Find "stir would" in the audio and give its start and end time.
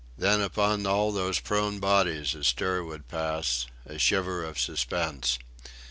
2.43-3.07